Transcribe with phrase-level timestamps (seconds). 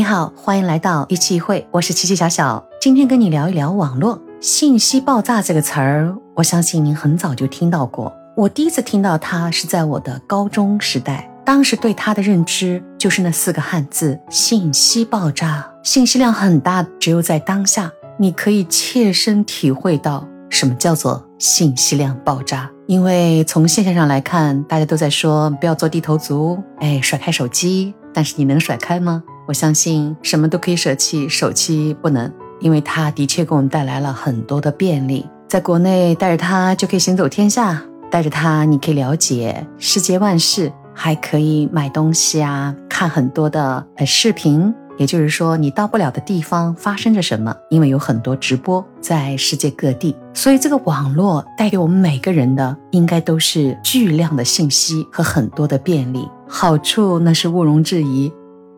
[0.00, 2.66] 你好，欢迎来到一期一会，我是琪琪小小。
[2.80, 8.10] 今天跟你聊一聊网络信息爆炸这个词儿，我相信您很早就听到过。
[8.34, 15.70] 我第一次听到它是在我的高中时代，当时对它的认知就是那四个汉字：信息爆炸。
[15.82, 22.70] 信息量很大，只有在当下，你可以切身体会到什么叫做信息量爆炸。
[22.86, 29.22] 因为从现象上来看，大家都在说不要做低头族，哎，甩开手机，但是你能甩开吗？
[29.50, 35.26] 我相信什么都可以舍弃，手机不能，因为它的确给我们带来了很多的便利。
[35.48, 37.82] 在国内带着它就可以行走天下，
[38.12, 44.72] 带着它你可以了解世界万事，还可以买东西啊，看很多的呃视频。
[44.98, 58.30] 也就是说，你到不了的地方发生着什么，因为有很多直播在世界各地，所以这个网络带给我们每个人的应该都是巨量的信息和很多的便利，好处那是毋庸置疑。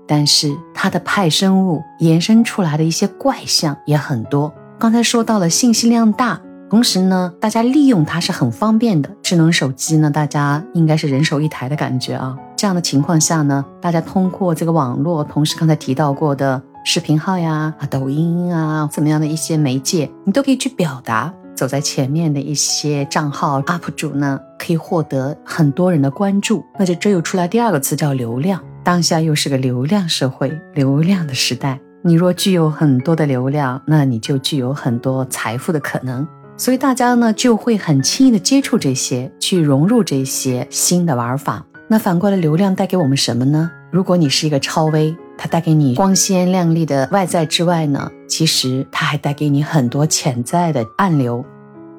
[0.07, 4.53] 但是它的派生物延伸出来的一些怪象也很多。
[4.79, 9.11] 刚才说到了信息量大，同时呢，大家利用它是很方便的。
[9.23, 12.37] 智能手机呢，大家应该是人手一台的感觉啊。
[12.57, 21.33] 这样的情况下呢，大家通过这个网络，同时刚才提到过的视频号呀、啊抖音啊，怎么样的一些媒介，你都可以去表达。
[21.55, 28.61] 走在前面的一些账号 UP 主呢，可以获得很多人的关注，那就这又出来第二个词叫流量。
[28.85, 31.81] 当下又是个流量社会、流量的时代。
[32.03, 36.27] 你若具有很多的流量，那你就具有很多财富的可能。
[36.57, 41.65] 所以大家呢就会很轻易的接触这些，去融入这些新的玩法。
[41.89, 43.71] 那反过来，流量带给我们什么呢？
[43.91, 51.45] 如果你是一个超微，它带给你光鲜亮丽的外在之外呢，其实它还带给你很多潜在的暗流。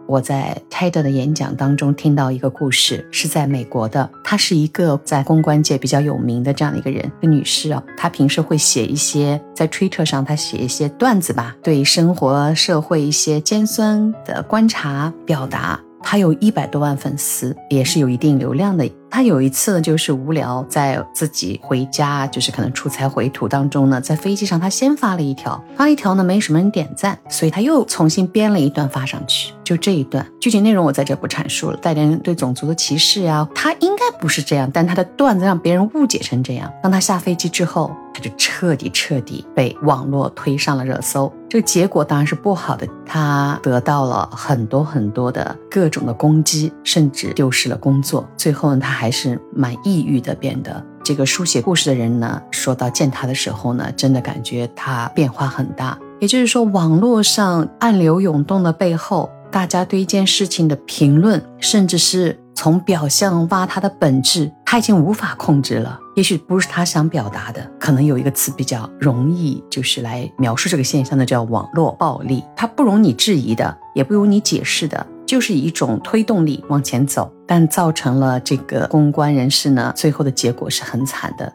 [0.08, 4.10] 我在 TED 的演讲当中听到一个故事，是在美国的。
[4.24, 7.82] 她是一个在公关界比较有名的这样的一个人，一个女士啊。
[7.98, 15.80] 她平时会写一些在 Twitter 上，她写一些段子吧，对生活社会一些尖酸的观察表达。
[16.02, 18.86] 她有一百多万粉丝，也是有一定流量的。
[19.14, 36.74] 他有一次呢就是无聊，在自己回家，就是可能出差回途当中呢，在飞机上他先发了一条，发了一条呢没什么人点赞，所以他又重新编了一段发上去，就这一段具体内容我在这不阐述了，带点对种族的歧视呀，他应该不是这样，但他的段子让别人误解成这样。
[36.82, 49.03] 当他下飞机之后，他就彻底彻底被网络推上了热搜，这个结果当然是不好的，他得到了很多很多的各种的攻击，甚至丢失了工作，最后呢他还。
[49.04, 56.00] 还是蛮抑郁的，变得这个书写故事的人呢，说到见他的时候呢，真的感觉他变化很大。
[56.22, 66.00] 也就是说，网络上暗流涌动的背后，大家对一件事情的评论，甚至是从表象挖他的本质，他已经无法控制了。
[66.16, 72.42] 也许不是他想表达的，可能有一个词比较容易，就是来描述这个现象的，叫网络暴力。
[72.56, 75.06] 它不容你质疑的，也不容你解释的。
[75.34, 81.52] 就是以一种推动力往前走，但造成了这个公关人士呢，最后的结果是很惨的。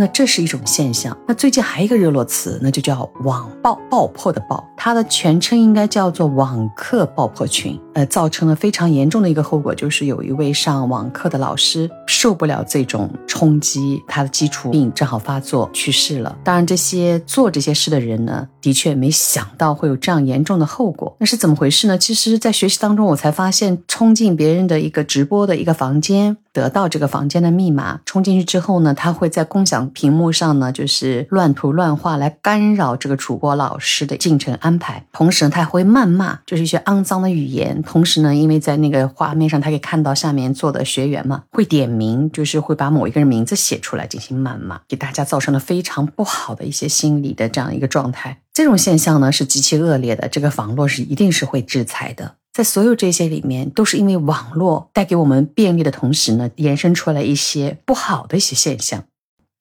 [0.00, 1.14] 那这是一种现象。
[1.28, 7.78] 那最近还有一个热络词，那就叫网暴爆破的爆，它的全称应该叫做网课爆破群。
[7.92, 16.34] 呃，造成了非常严重的一个后果，就是有一位上网课的老师受不了这种冲击，他的基础病正好发作去世了。
[16.42, 21.14] 当然，这些做这些事的人呢，的确没想到会有这样严重的后果。
[21.18, 21.98] 那是怎么回事呢？
[21.98, 26.38] 其实，在学习当中，我才发现，冲进别人的一个直播的一个房间。
[26.52, 35.06] 得到这个房间的密码，冲进去之后呢，他会在共享屏幕上呢，就是乱涂乱画来干扰这个主播老师的进程安排。
[35.12, 37.80] 同时呢，他还会谩骂，就是一些肮脏的语言。
[37.82, 48.38] 同时呢，因为在那个画面上，他可以看到下面坐的学员嘛，会点名，就是会把某一个人名字写出来进行谩骂，给大家造成了非常不好的一些心理的这样一个状态。
[48.52, 52.34] 这种现象呢是极其恶劣的，这个网络是一定是会制裁的。
[52.52, 59.04] 在所有这些里面，都是因为网络带给我们便利的同时呢，延伸出来一些不好的一些现象。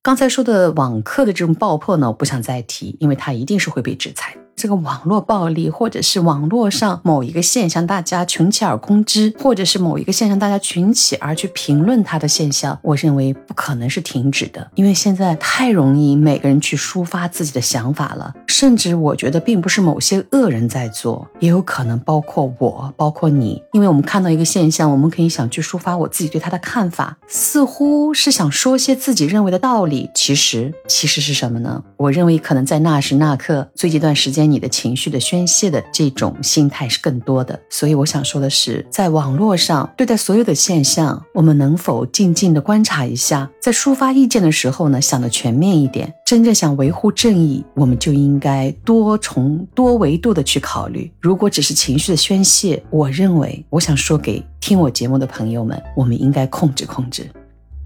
[0.02, 4.36] 刚才说的网课的这种爆破呢，我不想再提，因为它一定是会被制裁。
[4.60, 31.82] 这个网络暴力，或者是网络上某一个现象，大家群起而攻之，或者是某一个现象，大家群起而去评论它的现象，我认为不可能是停止的，因为现在太容易每个人去抒发自己的想法了，甚至我觉得并不是某些恶人在做，也有可能包括我，包括你，因为我们看到一个现象，我们可以想去抒发我自己对他的看法，似乎是想说些自己认为的道理，其实其实是什么呢？
[31.96, 34.49] 我认为可能在那时那刻，最近一段时间。
[34.50, 37.60] 你的情绪的宣泄的这种心态是更多的。
[37.70, 46.14] 所以我想说的是，在网络上对待所有的现象，我们能否静静的观察一下，在抒发意见的时候呢，想的全面一点。
[46.26, 51.12] 真正想维护正义，我们就应该多重多维度的去考虑。
[51.20, 57.28] 如果只是情绪的宣泄，我认为，我想说给听我节目的朋友们，我们应该控制控制。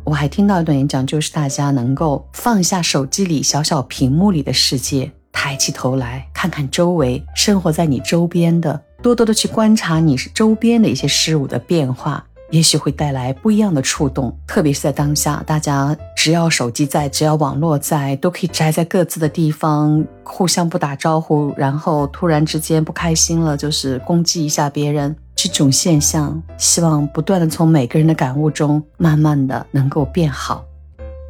[0.03, 12.23] 我还听到一段演讲，就是大家能够放下手机里小小屏幕里的世界，抬起头来看看周围生活在你周边的，多多的去观察你周边的一些事物的变化。
[12.51, 30.63] 也许会带来不一样的触动，特别是在当下，大家只要手机在，只要网络在，都可以宅在各自的地方，互相不打招呼，然后突然之间不开心了，就是攻击一下别人，这种现象，希望不断的从每个人的感悟中，慢慢的能够变好。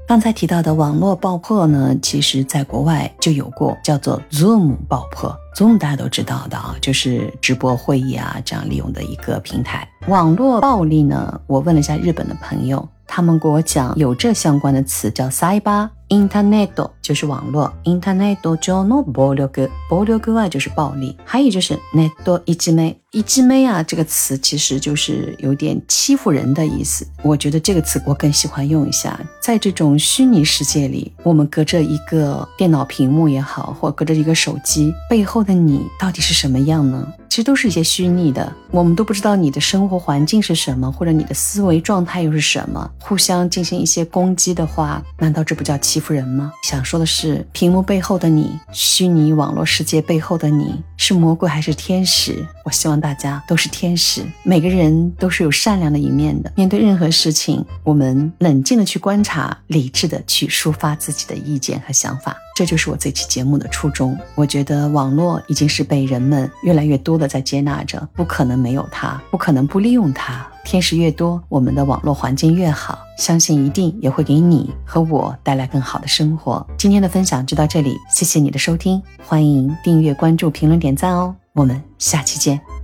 [0.06, 5.34] 刚才提到的网络爆破呢，其实在国外就有过，叫做 Zoom 爆破。
[5.56, 9.88] Zoom 大家都知道的啊，就是直播会议啊这样利用的一个平台。
[10.08, 19.50] 网络暴力呢，我问了一下日本的朋友，他们给我讲有这相关的词叫 Cyber Internet，就是网络 Internet 上の暴力，
[19.90, 23.00] 暴力外就是暴力，还有就是 Net 一之妹。
[23.10, 27.06] 一枝妹啊，这个词其实就是有点欺负人的意思。
[27.22, 37.08] 我觉得这个词我更喜欢用一下，在这种虚拟世界里，我们隔着一个电脑屏幕也好，或隔着一个手机，背后的你到底是什么样呢？
[37.30, 42.90] 其实都是一些虚拟的，我们都不知道你的生活环境是什么，或者你的思维状态又是什么。
[43.00, 46.52] 互相进行一些攻击的话，难道这不叫欺负人吗？
[46.64, 52.46] 想说的是，屏幕背后的你，虚拟网络世界背后的你，是魔鬼还是天使？
[52.66, 56.52] 我希望大家都是天使，每个人都是有善良的一面的。
[56.58, 62.36] 面对任何事情，我们冷静的去观察，理智的去抒发自己的意见和想法。
[62.56, 64.18] 这就是我这期节目的初衷。
[64.36, 70.46] 我觉得网络已经是被人们越来越多的在接纳着，不可能没有它，不可能不利用它。
[70.64, 76.66] 天使越多，我们的网络环境越好，相信一定也会给你和我带来更好的生活。
[76.78, 81.36] 今天的分享就到这里，谢谢你的收听，欢迎订阅、关注、评论、点赞哦。
[81.54, 82.83] 我们下期见。